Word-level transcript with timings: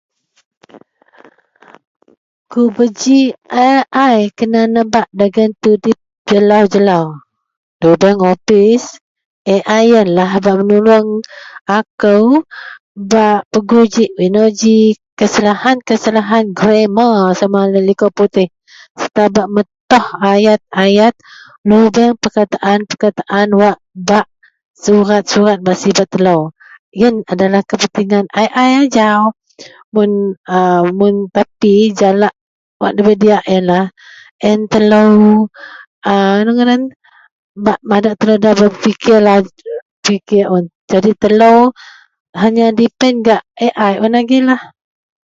Kuba 2.51 2.83
ji 2.99 3.19
AI 3.65 4.17
kena 4.37 4.61
nebak 4.75 5.07
dagen 5.19 5.51
tudip 5.61 5.97
jelau 6.29 6.63
jelau 6.73 7.05
lobeng 7.83 8.19
opis 8.33 8.83
AI 9.55 9.83
iyenlah 9.89 10.31
bak 10.45 10.55
menolong 10.67 11.07
akou 11.77 12.21
bak 13.11 13.39
pegui 13.51 13.85
ji 13.93 14.03
ino 14.25 14.43
ji 14.59 14.75
kesalahan 15.19 15.77
kesalahan 15.89 16.45
grama 16.57 17.07
sama 17.39 17.59
laei 17.73 17.87
liko 17.89 18.07
putih 18.17 18.49
serta 18.99 19.23
bak 19.35 19.47
metoh 19.55 20.05
ayat 20.33 20.61
ayat 20.85 21.13
lobeng 21.69 22.13
perkataan 22.21 22.79
perkataan 22.89 23.47
wak 23.61 23.77
bak 24.09 24.27
surat 24.83 25.23
surat 25.31 25.57
wak 25.61 25.63
bak 25.65 25.77
sibet 25.81 26.07
telo 26.11 26.37
iyenlah 26.97 27.23
adalah 27.33 27.61
kepenting 27.69 28.27
AI 28.43 28.67
ajau 28.83 29.21
mun 30.99 31.09
parti 31.35 31.75
jalak 31.99 32.33
wak 32.81 32.93
dabei 32.97 33.15
diyak 33.21 33.43
iyen 34.41 34.59
telo 34.73 35.05
a 36.13 36.41
ino 36.41 36.51
ngadan 36.57 36.83
bak 37.65 37.77
madak 37.89 38.15
telo 38.19 38.35
da 38.43 38.51
ba 38.59 38.67
pikir 38.83 39.21
un 40.55 40.65
jadi 40.89 41.11
telo 41.21 41.53
hanya 42.41 42.65
depen 42.79 43.13
un 43.21 43.25
gak 43.27 43.41
AI 43.65 43.93
unlah. 44.05 44.61